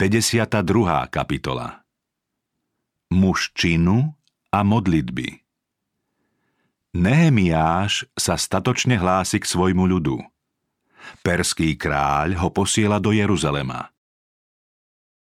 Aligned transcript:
52. 0.00 1.12
kapitola 1.12 1.84
Muž 3.12 3.52
činu 3.52 4.16
a 4.48 4.64
modlitby 4.64 5.44
Nehemiáš 6.96 8.08
sa 8.16 8.40
statočne 8.40 8.96
hlási 8.96 9.36
k 9.36 9.44
svojmu 9.44 9.84
ľudu. 9.84 10.24
Perský 11.20 11.76
kráľ 11.76 12.32
ho 12.40 12.48
posiela 12.48 12.96
do 12.96 13.12
Jeruzalema. 13.12 13.92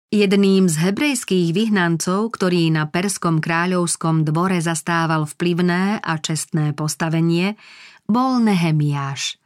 Jedným 0.09 0.65
z 0.65 0.89
hebrejských 0.89 1.53
vyhnancov, 1.53 2.33
ktorý 2.33 2.73
na 2.73 2.89
perskom 2.89 3.45
kráľovskom 3.45 4.25
dvore 4.25 4.57
zastával 4.57 5.29
vplyvné 5.29 6.01
a 6.01 6.17
čestné 6.17 6.73
postavenie, 6.73 7.61
bol 8.09 8.41
Nehemiáš– 8.41 9.37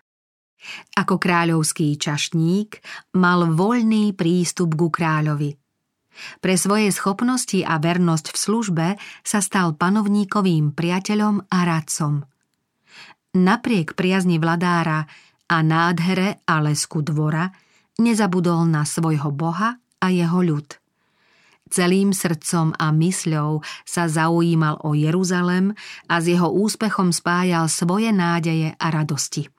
ako 0.98 1.22
kráľovský 1.22 1.96
čašník 1.96 2.82
mal 3.18 3.46
voľný 3.54 4.14
prístup 4.18 4.76
ku 4.76 4.92
kráľovi. 4.92 5.56
Pre 6.42 6.56
svoje 6.58 6.90
schopnosti 6.90 7.62
a 7.62 7.78
vernosť 7.78 8.34
v 8.34 8.38
službe 8.38 8.88
sa 9.22 9.40
stal 9.40 9.78
panovníkovým 9.78 10.74
priateľom 10.74 11.46
a 11.46 11.60
radcom. 11.62 12.26
Napriek 13.38 13.94
priazni 13.94 14.42
vladára 14.42 15.06
a 15.46 15.58
nádhere 15.62 16.42
a 16.50 16.58
lesku 16.66 17.06
dvora 17.06 17.54
nezabudol 18.02 18.66
na 18.66 18.82
svojho 18.82 19.30
boha 19.30 19.78
a 20.02 20.08
jeho 20.10 20.42
ľud. 20.42 20.68
Celým 21.68 22.16
srdcom 22.16 22.72
a 22.80 22.96
mysľou 22.96 23.60
sa 23.84 24.08
zaujímal 24.08 24.88
o 24.88 24.96
Jeruzalem 24.96 25.76
a 26.08 26.16
s 26.24 26.32
jeho 26.32 26.48
úspechom 26.48 27.12
spájal 27.12 27.68
svoje 27.68 28.10
nádeje 28.16 28.72
a 28.80 28.88
radosti. 28.88 29.52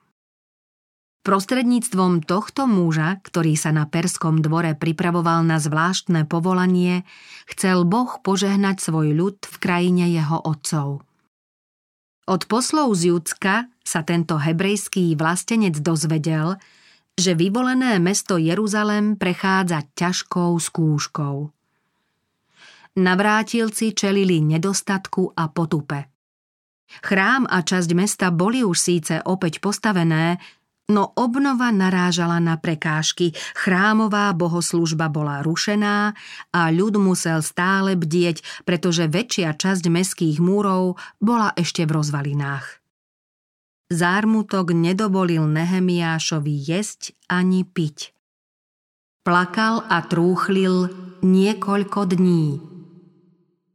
Prostredníctvom 1.19 2.23
tohto 2.23 2.63
muža, 2.63 3.19
ktorý 3.19 3.59
sa 3.59 3.75
na 3.75 3.83
perskom 3.83 4.39
dvore 4.39 4.71
pripravoval 4.71 5.43
na 5.43 5.59
zvláštne 5.59 6.23
povolanie, 6.23 7.03
chcel 7.51 7.83
Boh 7.83 8.23
požehnať 8.23 8.79
svoj 8.79 9.11
ľud 9.11 9.37
v 9.43 9.55
krajine 9.59 10.07
jeho 10.07 10.39
otcov. 10.39 11.03
Od 12.29 12.41
poslov 12.47 12.95
z 12.95 13.11
Judska 13.11 13.67
sa 13.83 14.05
tento 14.05 14.39
hebrejský 14.39 15.17
vlastenec 15.19 15.75
dozvedel, 15.81 16.55
že 17.19 17.35
vyvolené 17.35 17.99
mesto 17.99 18.39
Jeruzalem 18.39 19.19
prechádza 19.19 19.83
ťažkou 19.91 20.55
skúškou. 20.55 21.51
Navrátilci 22.95 23.91
čelili 23.91 24.39
nedostatku 24.39 25.35
a 25.35 25.51
potupe. 25.51 26.07
Chrám 27.05 27.45
a 27.45 27.61
časť 27.61 27.89
mesta 27.93 28.33
boli 28.33 28.65
už 28.65 28.77
síce 28.77 29.21
opäť 29.25 29.61
postavené, 29.61 30.41
no 30.89 31.13
obnova 31.13 31.69
narážala 31.69 32.41
na 32.41 32.57
prekážky, 32.57 33.37
chrámová 33.53 34.33
bohoslužba 34.33 35.07
bola 35.07 35.45
rušená 35.45 36.17
a 36.49 36.61
ľud 36.73 36.97
musel 36.97 37.45
stále 37.45 37.93
bdieť, 37.93 38.65
pretože 38.65 39.05
väčšia 39.05 39.53
časť 39.53 39.85
meských 39.87 40.37
múrov 40.41 40.97
bola 41.21 41.53
ešte 41.53 41.85
v 41.85 41.95
rozvalinách. 42.01 42.81
Zármutok 43.89 44.73
nedovolil 44.73 45.45
Nehemiášovi 45.49 46.53
jesť 46.61 47.17
ani 47.25 47.65
piť. 47.65 48.13
Plakal 49.25 49.85
a 49.85 50.01
trúchlil 50.05 50.89
niekoľko 51.25 51.99
dní. 52.05 52.45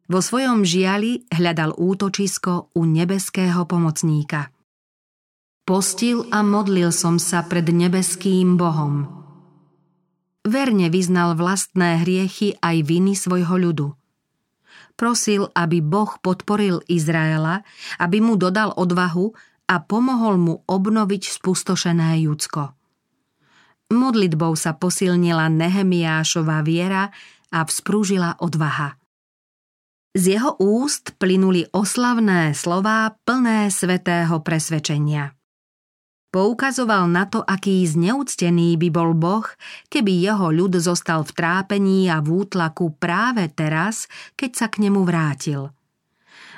Vo 0.04 0.20
svojom 0.20 0.62
žiali 0.62 1.26
hľadal 1.32 1.74
útočisko 1.74 2.74
u 2.74 2.82
nebeského 2.86 3.66
pomocníka– 3.66 4.50
Postil 5.64 6.28
a 6.28 6.44
modlil 6.44 6.92
som 6.92 7.16
sa 7.16 7.40
pred 7.40 7.64
nebeským 7.64 8.60
Bohom. 8.60 9.08
Verne 10.44 10.92
vyznal 10.92 11.40
vlastné 11.40 12.04
hriechy 12.04 12.60
aj 12.60 12.84
viny 12.84 13.16
svojho 13.16 13.56
ľudu. 13.56 13.88
Prosil, 14.92 15.48
aby 15.56 15.80
Boh 15.80 16.20
podporil 16.20 16.84
Izraela, 16.84 17.64
aby 17.96 18.20
mu 18.20 18.36
dodal 18.36 18.76
odvahu 18.76 19.32
a 19.64 19.80
pomohol 19.80 20.36
mu 20.36 20.54
obnoviť 20.68 21.32
spustošené 21.40 22.20
Judsko. 22.28 22.76
Modlitbou 23.88 24.52
sa 24.60 24.76
posilnila 24.76 25.48
Nehemiášová 25.48 26.60
viera 26.60 27.08
a 27.48 27.64
vzprúžila 27.64 28.36
odvaha. 28.36 29.00
Z 30.12 30.36
jeho 30.36 30.60
úst 30.60 31.16
plynuli 31.16 31.64
oslavné 31.72 32.52
slová 32.52 33.16
plné 33.24 33.72
svetého 33.72 34.44
presvedčenia. 34.44 35.32
Poukazoval 36.34 37.06
na 37.06 37.30
to, 37.30 37.46
aký 37.46 37.86
zneúctený 37.86 38.74
by 38.74 38.90
bol 38.90 39.14
Boh, 39.14 39.46
keby 39.86 40.18
jeho 40.18 40.50
ľud 40.50 40.74
zostal 40.82 41.22
v 41.22 41.30
trápení 41.30 42.10
a 42.10 42.18
v 42.18 42.42
útlaku 42.42 42.90
práve 42.98 43.46
teraz, 43.54 44.10
keď 44.34 44.50
sa 44.50 44.66
k 44.66 44.82
nemu 44.82 45.06
vrátil. 45.06 45.70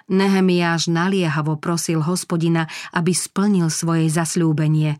Nehemiáš 0.08 0.88
naliehavo 0.88 1.60
prosil 1.60 2.00
hospodina, 2.00 2.64
aby 2.96 3.12
splnil 3.12 3.68
svoje 3.68 4.08
zasľúbenie. 4.08 4.96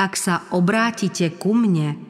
Ak 0.00 0.16
sa 0.16 0.48
obrátite 0.48 1.28
ku 1.36 1.52
mne 1.52 2.00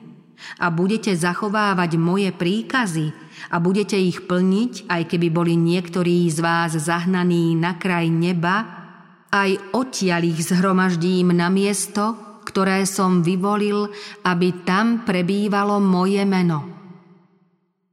a 0.63 0.71
budete 0.71 1.11
zachovávať 1.11 1.99
moje 1.99 2.31
príkazy 2.31 3.11
a 3.51 3.59
budete 3.59 3.99
ich 3.99 4.31
plniť, 4.31 4.87
aj 4.87 5.03
keby 5.11 5.27
boli 5.35 5.59
niektorí 5.59 6.23
z 6.31 6.39
vás 6.39 6.79
zahnaní 6.79 7.59
na 7.59 7.75
kraj 7.83 8.07
neba, 8.07 8.82
aj 9.33 9.73
odtiaľ 9.73 10.29
ich 10.29 10.45
zhromaždím 10.45 11.33
na 11.33 11.49
miesto, 11.49 12.37
ktoré 12.45 12.85
som 12.85 13.25
vyvolil, 13.25 13.89
aby 14.29 14.53
tam 14.69 15.09
prebývalo 15.09 15.81
moje 15.81 16.21
meno. 16.29 16.69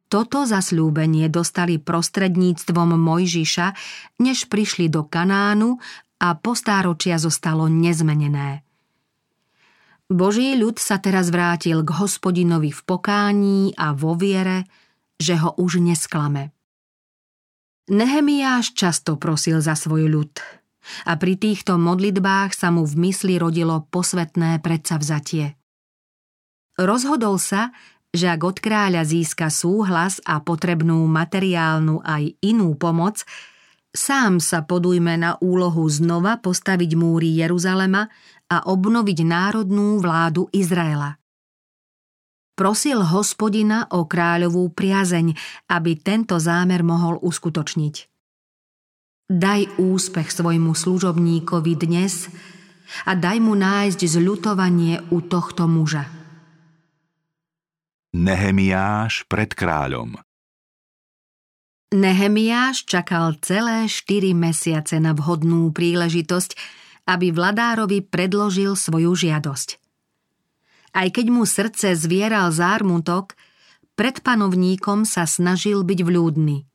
Toto 0.09 0.43
zasľúbenie 0.43 1.29
dostali 1.29 1.77
prostredníctvom 1.77 2.97
Mojžiša, 2.97 3.67
než 4.19 4.49
prišli 4.49 4.89
do 4.89 5.05
Kanánu 5.05 5.77
a 6.19 6.33
postáročia 6.35 7.21
zostalo 7.21 7.69
nezmenené. 7.69 8.65
Boží 10.09 10.57
ľud 10.57 10.81
sa 10.81 10.97
teraz 10.97 11.29
vrátil 11.29 11.85
k 11.85 11.93
hospodinovi 11.93 12.73
v 12.73 12.81
pokání 12.81 13.77
a 13.77 13.93
vo 13.93 14.17
viere, 14.17 14.65
že 15.21 15.37
ho 15.37 15.53
už 15.61 15.77
nesklame. 15.77 16.49
Nehemiáš 17.93 18.73
často 18.73 19.21
prosil 19.21 19.61
za 19.61 19.77
svoj 19.77 20.09
ľud– 20.09 20.33
a 21.07 21.15
pri 21.15 21.35
týchto 21.39 21.77
modlitbách 21.79 22.53
sa 22.53 22.73
mu 22.73 22.83
v 22.83 23.09
mysli 23.09 23.35
rodilo 23.39 23.85
posvetné 23.89 24.61
predsavzatie. 24.63 25.59
Rozhodol 26.79 27.35
sa, 27.37 27.75
že 28.09 28.31
ak 28.31 28.41
od 28.41 28.57
kráľa 28.57 29.05
získa 29.05 29.53
súhlas 29.53 30.17
a 30.25 30.41
potrebnú 30.41 31.05
materiálnu 31.05 32.01
aj 32.01 32.39
inú 32.41 32.73
pomoc, 32.73 33.21
sám 33.93 34.41
sa 34.41 34.65
podujme 34.65 35.13
na 35.19 35.37
úlohu 35.43 35.85
znova 35.85 36.41
postaviť 36.41 36.91
múry 36.97 37.37
Jeruzalema 37.37 38.09
a 38.49 38.57
obnoviť 38.65 39.19
národnú 39.21 40.01
vládu 40.01 40.49
Izraela. 40.49 41.19
Prosil 42.57 42.99
hospodina 42.99 43.87
o 43.95 44.03
kráľovú 44.03 44.75
priazeň, 44.75 45.31
aby 45.71 45.95
tento 45.95 46.35
zámer 46.43 46.83
mohol 46.83 47.15
uskutočniť. 47.23 48.18
Daj 49.29 49.77
úspech 49.77 50.33
svojmu 50.33 50.73
služobníkovi 50.73 51.77
dnes 51.77 52.33
a 53.05 53.13
daj 53.13 53.37
mu 53.37 53.53
nájsť 53.53 54.01
zľutovanie 54.17 55.05
u 55.13 55.21
tohto 55.21 55.69
muža. 55.69 56.09
Nehemiáš 58.17 59.29
pred 59.29 59.53
kráľom 59.53 60.17
Nehemiáš 61.93 62.89
čakal 62.89 63.37
celé 63.45 63.85
štyri 63.85 64.33
mesiace 64.33 64.97
na 64.97 65.13
vhodnú 65.13 65.69
príležitosť, 65.77 66.57
aby 67.05 67.29
vladárovi 67.29 68.01
predložil 68.01 68.73
svoju 68.73 69.13
žiadosť. 69.13 69.77
Aj 70.97 71.05
keď 71.05 71.25
mu 71.29 71.45
srdce 71.45 71.93
zvieral 71.93 72.49
zármutok, 72.49 73.37
pred 73.93 74.25
panovníkom 74.25 75.05
sa 75.05 75.29
snažil 75.29 75.85
byť 75.85 75.99
vľúdny– 76.01 76.65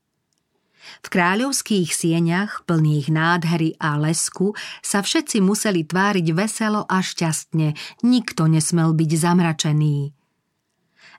v 1.05 1.09
kráľovských 1.09 1.93
sieňach, 1.93 2.65
plných 2.69 3.09
nádhery 3.13 3.77
a 3.81 3.97
lesku, 4.01 4.57
sa 4.85 5.01
všetci 5.01 5.41
museli 5.41 5.85
tváriť 5.85 6.27
veselo 6.37 6.85
a 6.89 7.01
šťastne, 7.01 7.77
nikto 8.05 8.49
nesmel 8.49 8.93
byť 8.93 9.11
zamračený. 9.17 10.13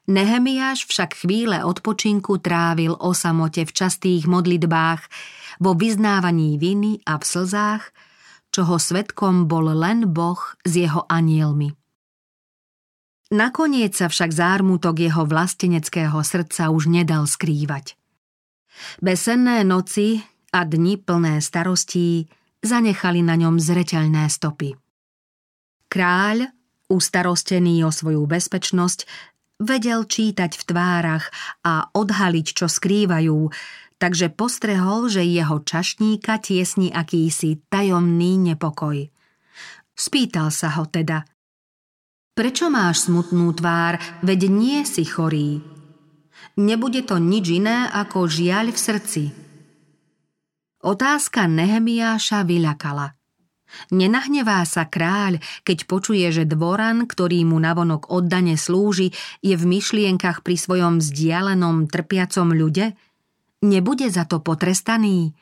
Nehemiáš 0.06 0.86
však 0.86 1.26
chvíle 1.26 1.66
odpočinku 1.66 2.38
trávil 2.38 2.94
o 2.94 3.10
samote 3.18 3.66
v 3.66 3.72
častých 3.74 4.30
modlitbách, 4.30 5.02
vo 5.58 5.74
vyznávaní 5.74 6.62
viny 6.62 7.02
a 7.10 7.18
v 7.18 7.24
slzách, 7.26 7.84
čoho 8.54 8.78
svetkom 8.78 9.50
bol 9.50 9.74
len 9.74 10.06
Boh 10.14 10.40
s 10.62 10.72
jeho 10.78 11.10
anielmi. 11.10 11.74
Nakoniec 13.34 13.98
sa 13.98 14.06
však 14.06 14.30
zármutok 14.30 15.02
jeho 15.02 15.26
vlasteneckého 15.26 16.22
srdca 16.22 16.70
už 16.70 16.86
nedal 16.86 17.26
skrývať. 17.26 17.98
Besenné 19.00 19.64
noci 19.64 20.24
a 20.52 20.64
dni 20.64 21.00
plné 21.00 21.44
starostí 21.44 22.28
zanechali 22.64 23.22
na 23.22 23.36
ňom 23.40 23.60
zreteľné 23.60 24.28
stopy. 24.32 24.74
Kráľ, 25.92 26.50
ustarostený 26.90 27.86
o 27.86 27.92
svoju 27.94 28.24
bezpečnosť, 28.26 29.08
Vedel 29.56 30.04
čítať 30.04 30.52
v 30.52 30.64
tvárach 30.68 31.32
a 31.64 31.88
odhaliť, 31.96 32.48
čo 32.52 32.68
skrývajú, 32.68 33.56
takže 33.96 34.28
postrehol, 34.36 35.08
že 35.08 35.24
jeho 35.24 35.64
čašníka 35.64 36.44
tiesni 36.44 36.92
akýsi 36.92 37.64
tajomný 37.72 38.52
nepokoj. 38.52 39.08
Spýtal 39.96 40.52
sa 40.52 40.76
ho 40.76 40.84
teda. 40.92 41.24
Prečo 42.36 42.68
máš 42.68 43.08
smutnú 43.08 43.56
tvár, 43.56 43.96
veď 44.28 44.52
nie 44.52 44.84
si 44.84 45.08
chorý? 45.08 45.75
Nebude 46.56 47.04
to 47.04 47.20
nič 47.20 47.60
iné 47.60 47.92
ako 47.92 48.32
žiaľ 48.32 48.72
v 48.72 48.80
srdci. 48.80 49.24
Otázka 50.86 51.52
Nehemiáša 51.52 52.48
vyľakala. 52.48 53.12
Nenahnevá 53.92 54.64
sa 54.64 54.88
kráľ, 54.88 55.44
keď 55.68 55.84
počuje, 55.84 56.24
že 56.32 56.48
dvoran, 56.48 57.10
ktorý 57.10 57.44
mu 57.44 57.60
navonok 57.60 58.08
oddane 58.08 58.56
slúži, 58.56 59.12
je 59.44 59.58
v 59.58 59.66
myšlienkach 59.68 60.48
pri 60.48 60.56
svojom 60.56 61.04
vzdialenom 61.04 61.92
trpiacom 61.92 62.56
ľude? 62.56 62.96
Nebude 63.66 64.08
za 64.08 64.24
to 64.24 64.40
potrestaný? 64.40 65.36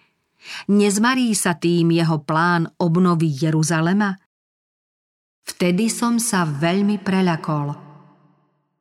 Nezmarí 0.72 1.30
sa 1.38 1.54
tým 1.54 1.94
jeho 1.94 2.26
plán 2.26 2.74
obnovy 2.82 3.30
Jeruzalema? 3.30 4.18
Vtedy 5.44 5.92
som 5.92 6.18
sa 6.18 6.48
veľmi 6.48 7.04
preľakol. 7.04 7.76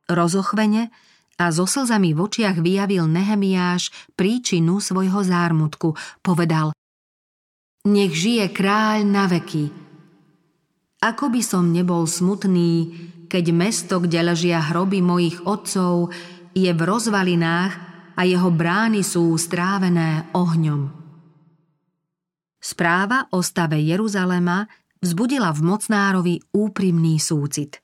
Rozochvene 0.08 0.94
a 1.42 1.50
so 1.50 1.66
slzami 1.66 2.14
v 2.14 2.22
očiach 2.22 2.62
vyjavil 2.62 3.10
Nehemiáš 3.10 3.90
príčinu 4.14 4.78
svojho 4.78 5.26
zármutku. 5.26 5.98
Povedal, 6.22 6.70
nech 7.82 8.14
žije 8.14 8.54
kráľ 8.54 9.02
na 9.02 9.26
veky. 9.26 9.74
Ako 11.02 11.34
by 11.34 11.42
som 11.42 11.74
nebol 11.74 12.06
smutný, 12.06 12.94
keď 13.26 13.44
mesto, 13.50 13.98
kde 13.98 14.22
ležia 14.22 14.62
hroby 14.62 15.02
mojich 15.02 15.42
otcov, 15.42 16.14
je 16.54 16.70
v 16.70 16.78
rozvalinách 16.78 17.74
a 18.14 18.22
jeho 18.22 18.54
brány 18.54 19.02
sú 19.02 19.34
strávené 19.34 20.30
ohňom. 20.36 20.94
Správa 22.62 23.26
o 23.34 23.42
stave 23.42 23.82
Jeruzalema 23.82 24.62
vzbudila 25.02 25.50
v 25.50 25.60
Mocnárovi 25.66 26.34
úprimný 26.54 27.18
súcit. 27.18 27.82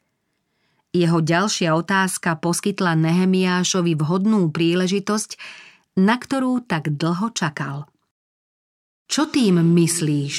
Jeho 0.96 1.20
ďalšia 1.20 1.76
otázka 1.76 2.40
poskytla 2.40 2.96
Nehemiášovi 2.96 3.92
vhodnú 3.92 4.48
príležitosť, 4.48 5.36
na 6.00 6.16
ktorú 6.16 6.64
tak 6.64 6.96
dlho 6.96 7.28
čakal. 7.36 7.84
Čo 9.08 9.28
tým 9.28 9.60
myslíš? 9.60 10.36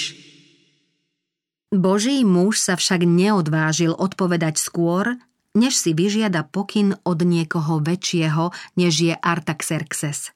Boží 1.70 2.26
muž 2.26 2.58
sa 2.58 2.74
však 2.74 3.06
neodvážil 3.06 3.94
odpovedať 3.94 4.58
skôr, 4.58 5.22
než 5.54 5.78
si 5.78 5.94
vyžiada 5.94 6.46
pokyn 6.46 6.98
od 7.06 7.22
niekoho 7.22 7.78
väčšieho, 7.82 8.50
než 8.74 8.94
je 9.06 9.14
Artaxerxes. 9.14 10.34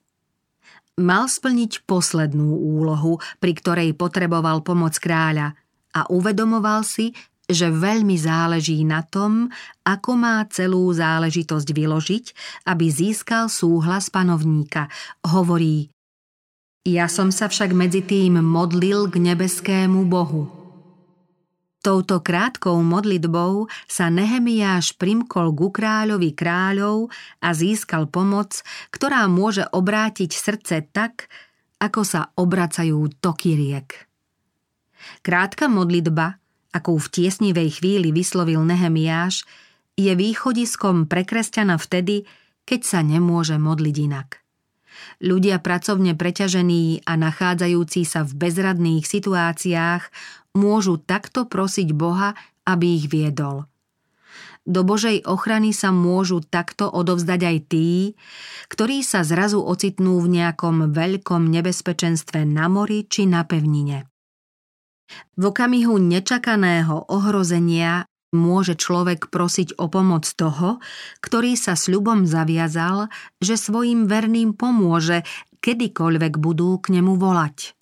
Mal 1.01 1.25
splniť 1.25 1.89
poslednú 1.89 2.54
úlohu, 2.54 3.18
pri 3.42 3.57
ktorej 3.57 3.98
potreboval 3.98 4.62
pomoc 4.62 4.94
kráľa 5.01 5.57
a 5.89 6.06
uvedomoval 6.13 6.86
si, 6.86 7.18
že 7.53 7.69
veľmi 7.71 8.17
záleží 8.17 8.81
na 8.83 9.05
tom, 9.05 9.53
ako 9.85 10.11
má 10.17 10.44
celú 10.50 10.89
záležitosť 10.91 11.69
vyložiť, 11.69 12.25
aby 12.67 12.85
získal 12.89 13.47
súhlas 13.47 14.09
panovníka. 14.09 14.89
Hovorí, 15.23 15.94
ja 16.83 17.07
som 17.07 17.31
sa 17.31 17.47
však 17.47 17.71
medzi 17.71 18.03
tým 18.03 18.44
modlil 18.44 19.07
k 19.07 19.15
nebeskému 19.15 20.03
Bohu. 20.03 20.51
Touto 21.83 22.23
krátkou 22.23 22.79
modlitbou 22.79 23.67
sa 23.88 24.07
Nehemiáš 24.07 24.95
primkol 24.95 25.51
ku 25.51 25.67
kráľovi 25.67 26.31
kráľov 26.31 27.11
a 27.44 27.51
získal 27.51 28.07
pomoc, 28.07 28.63
ktorá 28.91 29.27
môže 29.27 29.67
obrátiť 29.67 30.31
srdce 30.31 30.75
tak, 30.95 31.27
ako 31.83 32.07
sa 32.07 32.31
obracajú 32.39 33.11
toky 33.19 33.59
riek. 33.59 34.07
Krátka 35.19 35.67
modlitba, 35.67 36.39
akú 36.73 36.97
v 36.97 37.07
tiesnivej 37.07 37.79
chvíli 37.79 38.09
vyslovil 38.09 38.59
Nehemiáš, 38.65 39.45
je 39.93 40.09
východiskom 40.17 41.05
pre 41.05 41.21
kresťana 41.21 41.77
vtedy, 41.77 42.25
keď 42.65 42.81
sa 42.81 42.99
nemôže 43.05 43.61
modliť 43.61 43.95
inak. 44.09 44.41
Ľudia 45.21 45.61
pracovne 45.61 46.17
preťažení 46.17 47.05
a 47.05 47.13
nachádzajúci 47.17 48.05
sa 48.05 48.25
v 48.25 48.33
bezradných 48.33 49.05
situáciách 49.05 50.03
môžu 50.57 50.97
takto 51.01 51.45
prosiť 51.45 51.93
Boha, 51.93 52.37
aby 52.65 52.97
ich 53.01 53.07
viedol. 53.09 53.69
Do 54.63 54.87
Božej 54.87 55.27
ochrany 55.27 55.75
sa 55.75 55.91
môžu 55.91 56.39
takto 56.39 56.87
odovzdať 56.87 57.41
aj 57.43 57.57
tí, 57.67 58.15
ktorí 58.71 59.03
sa 59.03 59.27
zrazu 59.27 59.59
ocitnú 59.59 60.23
v 60.23 60.39
nejakom 60.39 60.95
veľkom 60.95 61.51
nebezpečenstve 61.51 62.47
na 62.47 62.71
mori 62.71 63.03
či 63.03 63.27
na 63.27 63.43
pevnine. 63.43 64.12
V 65.36 65.44
okamihu 65.50 65.98
nečakaného 65.98 67.10
ohrozenia 67.10 68.06
môže 68.33 68.74
človek 68.74 69.30
prosiť 69.30 69.77
o 69.77 69.88
pomoc 69.88 70.25
toho, 70.25 70.81
ktorý 71.21 71.54
sa 71.54 71.77
sľubom 71.77 72.25
zaviazal, 72.25 73.07
že 73.38 73.56
svojim 73.56 74.10
verným 74.10 74.57
pomôže, 74.57 75.21
kedykoľvek 75.62 76.33
budú 76.42 76.81
k 76.81 77.00
nemu 77.00 77.15
volať. 77.15 77.77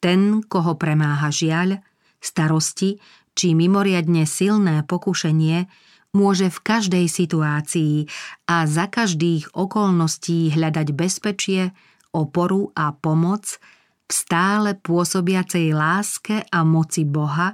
Ten, 0.00 0.42
koho 0.42 0.74
premáha 0.74 1.28
žiaľ, 1.28 1.84
starosti 2.18 2.98
či 3.38 3.54
mimoriadne 3.54 4.26
silné 4.26 4.82
pokušenie, 4.82 5.70
môže 6.16 6.50
v 6.50 6.58
každej 6.58 7.06
situácii 7.06 8.08
a 8.50 8.66
za 8.66 8.90
každých 8.90 9.54
okolností 9.54 10.50
hľadať 10.56 10.88
bezpečie, 10.96 11.70
oporu 12.10 12.72
a 12.74 12.96
pomoc 12.96 13.60
v 14.08 14.12
stále 14.16 14.72
pôsobiacej 14.80 15.76
láske 15.76 16.40
a 16.48 16.64
moci 16.64 17.04
Boha, 17.04 17.52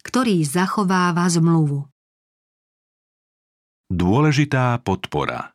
ktorý 0.00 0.40
zachováva 0.40 1.28
zmluvu. 1.28 1.84
Dôležitá 3.92 4.80
podpora 4.80 5.52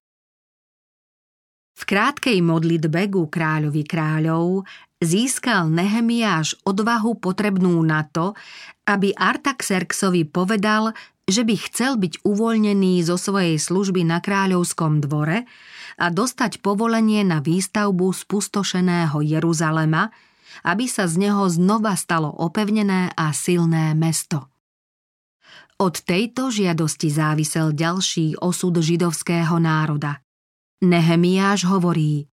V 1.73 1.83
krátkej 1.89 2.37
modlitbe 2.45 3.09
ku 3.09 3.25
kráľovi 3.25 3.81
kráľov 3.81 4.61
získal 5.01 5.73
Nehemiáš 5.73 6.53
odvahu 6.61 7.17
potrebnú 7.17 7.81
na 7.81 8.05
to, 8.05 8.37
aby 8.85 9.17
Artaxerxovi 9.17 10.29
povedal, 10.29 10.93
že 11.25 11.43
by 11.43 11.55
chcel 11.65 11.97
byť 11.97 12.21
uvoľnený 12.23 13.01
zo 13.03 13.17
svojej 13.17 13.57
služby 13.57 14.05
na 14.05 14.21
kráľovskom 14.21 15.01
dvore 15.01 15.49
a 15.97 16.05
dostať 16.13 16.61
povolenie 16.61 17.25
na 17.25 17.41
výstavbu 17.41 18.13
spustošeného 18.13 19.17
Jeruzalema, 19.25 20.13
aby 20.63 20.89
sa 20.89 21.05
z 21.05 21.29
neho 21.29 21.45
znova 21.51 21.93
stalo 21.99 22.31
opevnené 22.31 23.11
a 23.13 23.33
silné 23.35 23.93
mesto. 23.93 24.49
Od 25.77 25.93
tejto 25.93 26.49
žiadosti 26.49 27.13
závisel 27.13 27.69
ďalší 27.69 28.41
osud 28.41 28.81
židovského 28.81 29.61
národa. 29.61 30.25
Nehemiáš 30.81 31.69
hovorí 31.69 32.25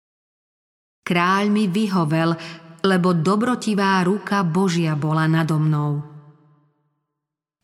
Kráľ 1.02 1.50
mi 1.50 1.66
vyhovel, 1.66 2.38
lebo 2.86 3.10
dobrotivá 3.10 3.98
ruka 4.06 4.46
Božia 4.46 4.94
bola 4.94 5.26
nado 5.26 5.58
mnou. 5.58 6.02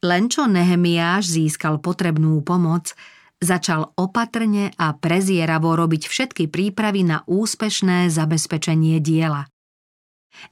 Len 0.03 0.31
čo 0.31 0.47
Nehemiáš 0.47 1.39
získal 1.39 1.83
potrebnú 1.83 2.43
pomoc, 2.43 2.95
začal 3.39 3.95
opatrne 3.99 4.75
a 4.79 4.95
prezieravo 4.95 5.75
robiť 5.75 6.07
všetky 6.07 6.51
prípravy 6.51 7.07
na 7.07 7.27
úspešné 7.27 8.11
zabezpečenie 8.11 8.99
diela. 9.03 9.47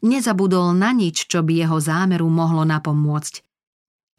Nezabudol 0.02 0.74
na 0.74 0.90
nič, 0.92 1.30
čo 1.30 1.46
by 1.46 1.66
jeho 1.66 1.78
zámeru 1.78 2.26
mohlo 2.26 2.66
napomôcť. 2.66 3.46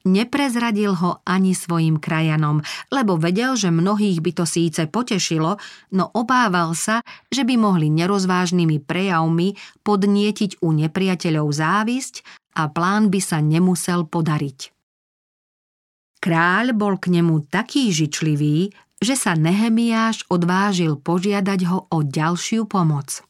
Neprezradil 0.07 0.95
ho 0.95 1.19
ani 1.27 1.51
svojim 1.51 1.99
krajanom, 1.99 2.63
lebo 2.87 3.19
vedel, 3.19 3.59
že 3.59 3.67
mnohých 3.67 4.23
by 4.23 4.31
to 4.39 4.45
síce 4.47 4.87
potešilo, 4.87 5.59
no 5.91 6.07
obával 6.15 6.71
sa, 6.79 7.03
že 7.27 7.43
by 7.43 7.59
mohli 7.59 7.91
nerozvážnymi 7.91 8.79
prejavmi 8.87 9.59
podnietiť 9.83 10.63
u 10.63 10.71
nepriateľov 10.71 11.47
závisť 11.51 12.23
a 12.55 12.71
plán 12.71 13.11
by 13.11 13.19
sa 13.19 13.43
nemusel 13.43 14.07
podariť. 14.07 14.71
Kráľ 16.23 16.73
bol 16.73 16.95
k 16.97 17.13
nemu 17.13 17.45
taký 17.51 17.91
žičlivý, 17.93 18.71
že 18.97 19.13
sa 19.13 19.37
Nehemiáš 19.37 20.25
odvážil 20.31 20.97
požiadať 20.97 21.59
ho 21.69 21.85
o 21.93 21.97
ďalšiu 22.01 22.65
pomoc. 22.65 23.21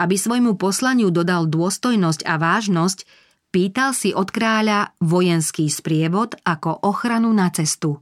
Aby 0.00 0.16
svojmu 0.16 0.56
poslaniu 0.56 1.12
dodal 1.12 1.46
dôstojnosť 1.46 2.24
a 2.24 2.40
vážnosť, 2.40 3.04
pýtal 3.52 3.92
si 3.92 4.12
od 4.16 4.28
kráľa 4.32 4.96
vojenský 5.00 5.68
sprievod 5.68 6.36
ako 6.44 6.84
ochranu 6.84 7.32
na 7.32 7.52
cestu. 7.52 8.00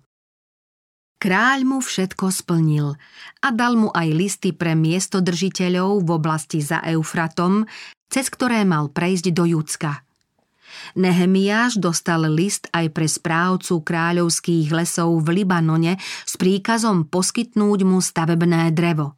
Kráľ 1.25 1.64
mu 1.64 1.78
všetko 1.81 2.28
splnil 2.28 3.00
a 3.40 3.49
dal 3.49 3.81
mu 3.81 3.88
aj 3.88 4.09
listy 4.12 4.50
pre 4.52 4.76
miestodržiteľov 4.76 6.04
v 6.04 6.09
oblasti 6.12 6.61
za 6.61 6.85
Eufratom, 6.85 7.64
cez 8.12 8.28
ktoré 8.28 8.61
mal 8.69 8.93
prejsť 8.93 9.33
do 9.33 9.49
Judska. 9.49 10.04
Nehemiáš 10.99 11.81
dostal 11.81 12.28
list 12.28 12.69
aj 12.76 12.93
pre 12.93 13.09
správcu 13.09 13.81
kráľovských 13.81 14.69
lesov 14.75 15.16
v 15.25 15.40
Libanone 15.40 15.97
s 16.28 16.35
príkazom 16.37 17.09
poskytnúť 17.09 17.81
mu 17.88 18.04
stavebné 18.04 18.75
drevo. 18.75 19.16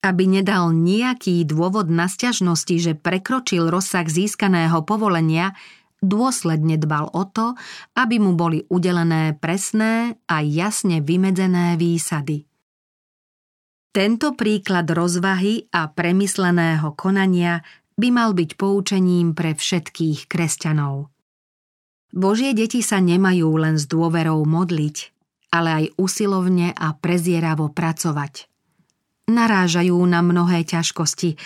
Aby 0.00 0.40
nedal 0.40 0.70
nejaký 0.72 1.42
dôvod 1.48 1.90
na 1.90 2.06
sťažnosti, 2.06 2.76
že 2.78 2.92
prekročil 2.94 3.68
rozsah 3.68 4.06
získaného 4.06 4.82
povolenia, 4.86 5.54
dôsledne 5.98 6.78
dbal 6.78 7.10
o 7.10 7.26
to, 7.26 7.58
aby 7.98 8.22
mu 8.22 8.38
boli 8.38 8.62
udelené 8.70 9.34
presné 9.36 10.18
a 10.30 10.42
jasne 10.42 11.02
vymedzené 11.02 11.74
výsady. 11.74 12.46
Tento 13.90 14.36
príklad 14.38 14.86
rozvahy 14.86 15.66
a 15.74 15.90
premysleného 15.90 16.94
konania 16.94 17.64
by 17.98 18.08
mal 18.14 18.30
byť 18.30 18.54
poučením 18.54 19.34
pre 19.34 19.58
všetkých 19.58 20.30
kresťanov. 20.30 21.10
Božie 22.14 22.54
deti 22.54 22.80
sa 22.80 23.02
nemajú 23.02 23.48
len 23.58 23.74
s 23.74 23.90
dôverou 23.90 24.46
modliť, 24.46 24.96
ale 25.50 25.68
aj 25.68 25.84
usilovne 25.98 26.72
a 26.72 26.94
prezieravo 26.94 27.68
pracovať. 27.74 28.46
Narážajú 29.28 30.00
na 30.08 30.24
mnohé 30.24 30.64
ťažkosti 30.64 31.36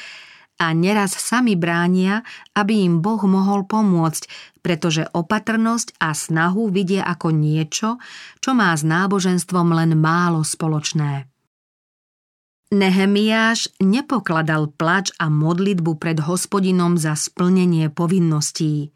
a 0.62 0.70
neraz 0.70 1.18
sami 1.18 1.58
bránia, 1.58 2.22
aby 2.54 2.86
im 2.86 3.02
Boh 3.02 3.18
mohol 3.26 3.66
pomôcť, 3.66 4.54
pretože 4.62 5.10
opatrnosť 5.10 5.98
a 5.98 6.14
snahu 6.14 6.70
vidia 6.70 7.02
ako 7.02 7.34
niečo, 7.34 7.98
čo 8.38 8.50
má 8.54 8.70
s 8.70 8.86
náboženstvom 8.86 9.74
len 9.74 9.98
málo 9.98 10.46
spoločné. 10.46 11.26
Nehemiáš 12.72 13.68
nepokladal 13.82 14.70
plač 14.72 15.12
a 15.20 15.28
modlitbu 15.28 15.98
pred 15.98 16.22
hospodinom 16.22 16.96
za 16.96 17.18
splnenie 17.18 17.92
povinností. 17.92 18.94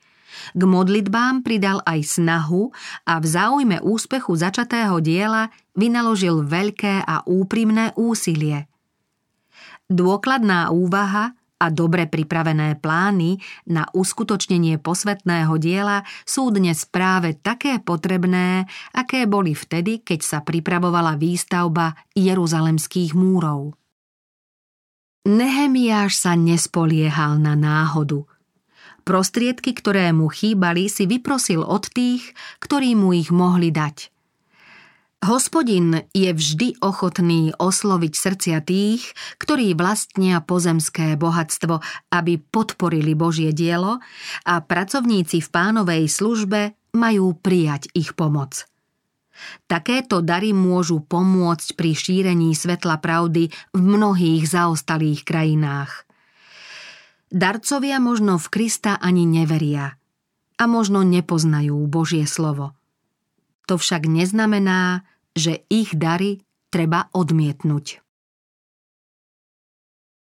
K 0.54 0.62
modlitbám 0.62 1.44
pridal 1.44 1.82
aj 1.84 2.22
snahu 2.22 2.72
a 3.04 3.18
v 3.20 3.26
záujme 3.26 3.76
úspechu 3.84 4.32
začatého 4.38 5.02
diela 5.04 5.52
vynaložil 5.76 6.46
veľké 6.46 7.04
a 7.04 7.26
úprimné 7.28 7.92
úsilie. 8.00 8.64
Dôkladná 9.86 10.74
úvaha 10.74 11.38
a 11.56 11.66
dobre 11.70 12.10
pripravené 12.10 12.76
plány 12.82 13.38
na 13.70 13.86
uskutočnenie 13.94 14.82
posvetného 14.82 15.54
diela 15.62 16.02
sú 16.26 16.50
dnes 16.50 16.84
práve 16.90 17.38
také 17.38 17.78
potrebné, 17.78 18.66
aké 18.92 19.24
boli 19.30 19.54
vtedy, 19.54 20.02
keď 20.02 20.20
sa 20.26 20.38
pripravovala 20.42 21.14
výstavba 21.16 21.96
jeruzalemských 22.18 23.14
múrov. 23.14 23.78
Nehemiáš 25.26 26.18
sa 26.18 26.34
nespoliehal 26.34 27.38
na 27.38 27.54
náhodu. 27.54 28.26
Prostriedky, 29.06 29.70
ktoré 29.70 30.10
mu 30.10 30.26
chýbali, 30.26 30.90
si 30.90 31.06
vyprosil 31.06 31.62
od 31.62 31.86
tých, 31.94 32.34
ktorí 32.58 32.98
mu 32.98 33.14
ich 33.14 33.30
mohli 33.30 33.70
dať– 33.70 34.10
Hospodin 35.26 36.06
je 36.14 36.30
vždy 36.30 36.78
ochotný 36.78 37.50
osloviť 37.58 38.14
srdcia 38.14 38.58
tých, 38.62 39.10
ktorí 39.42 39.74
vlastnia 39.74 40.38
pozemské 40.38 41.18
bohatstvo, 41.18 41.82
aby 42.14 42.38
podporili 42.38 43.18
Božie 43.18 43.50
dielo 43.50 43.98
a 44.46 44.54
pracovníci 44.62 45.42
v 45.42 45.48
pánovej 45.50 46.06
službe 46.06 46.78
majú 46.94 47.34
prijať 47.42 47.90
ich 47.98 48.14
pomoc. 48.14 48.70
Takéto 49.66 50.22
dary 50.22 50.54
môžu 50.54 51.02
pomôcť 51.02 51.74
pri 51.74 51.90
šírení 51.98 52.54
svetla 52.54 53.02
pravdy 53.02 53.50
v 53.74 53.80
mnohých 53.82 54.46
zaostalých 54.46 55.26
krajinách. 55.26 56.06
Darcovia 57.34 57.98
možno 57.98 58.38
v 58.38 58.46
Krista 58.46 58.94
ani 58.94 59.26
neveria 59.26 59.98
a 60.54 60.64
možno 60.70 61.02
nepoznajú 61.02 61.82
Božie 61.90 62.30
slovo– 62.30 62.70
to 63.66 63.74
však 63.74 64.06
neznamená, 64.06 65.02
že 65.36 65.68
ich 65.68 65.92
dary 65.92 66.40
treba 66.72 67.12
odmietnúť. 67.12 68.05